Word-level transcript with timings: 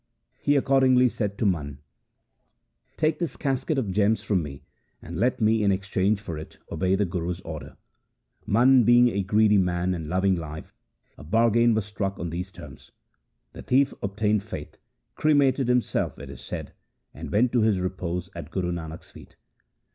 He 0.39 0.55
accordingly 0.55 1.07
said 1.09 1.37
to 1.37 1.45
Mana,' 1.45 1.77
Take 2.97 3.19
this 3.19 3.37
casket 3.37 3.77
of 3.77 3.91
gems 3.91 4.23
from 4.23 4.41
me, 4.41 4.63
and 4.99 5.15
let 5.15 5.39
me 5.39 5.61
in 5.61 5.71
exchange 5.71 6.19
for 6.19 6.39
it 6.39 6.57
obey 6.71 6.95
the 6.95 7.05
Guru's 7.05 7.39
order.' 7.41 7.77
Mana 8.47 8.83
being 8.83 9.09
a 9.09 9.21
greedy 9.21 9.59
man 9.59 9.93
and 9.93 10.07
loving 10.07 10.33
life, 10.35 10.73
a 11.19 11.23
bargain 11.23 11.75
was 11.75 11.85
struck 11.85 12.17
on 12.17 12.31
these 12.31 12.51
terms. 12.51 12.91
The 13.53 13.61
thief 13.61 13.93
obtained 14.01 14.41
faith, 14.41 14.77
cre 15.13 15.35
mated 15.35 15.67
himself, 15.67 16.17
it 16.17 16.31
is 16.31 16.41
said, 16.41 16.73
and 17.13 17.31
went 17.31 17.51
to 17.51 17.61
his 17.61 17.79
repose 17.79 18.27
at 18.33 18.49
Guru 18.49 18.71
Nanak's 18.71 19.11
feet. 19.11 19.35